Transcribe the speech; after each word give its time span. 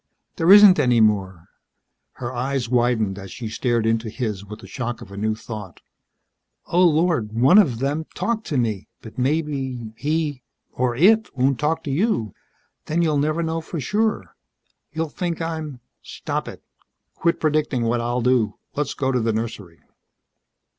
"There 0.37 0.51
isn't 0.51 0.79
any 0.79 0.99
more." 0.99 1.45
Her 2.13 2.33
eyes 2.33 2.67
widened 2.67 3.19
as 3.19 3.29
she 3.29 3.47
stared 3.49 3.85
into 3.85 4.09
his 4.09 4.43
with 4.43 4.61
the 4.61 4.65
shock 4.67 4.99
of 4.99 5.11
a 5.11 5.15
new 5.15 5.35
thought. 5.35 5.79
"Oh, 6.65 6.83
Lord! 6.85 7.33
One 7.33 7.59
of 7.59 7.77
them 7.77 8.07
talked 8.15 8.47
to 8.47 8.57
me, 8.57 8.87
but 9.03 9.19
maybe 9.19 9.93
he 9.95 10.41
or 10.71 10.95
it 10.95 11.29
won't 11.37 11.59
talk 11.59 11.83
to 11.83 11.91
you. 11.91 12.33
Then 12.87 13.03
you'll 13.03 13.19
never 13.19 13.43
know 13.43 13.61
for 13.61 13.79
sure! 13.79 14.35
You'll 14.91 15.07
think 15.09 15.39
I'm..." 15.39 15.81
"Stop 16.01 16.47
it. 16.47 16.63
Quit 17.13 17.39
predicting 17.39 17.83
what 17.83 18.01
I'll 18.01 18.21
do. 18.21 18.55
Let's 18.75 18.95
go 18.95 19.11
to 19.11 19.19
the 19.19 19.33
nursery." 19.33 19.81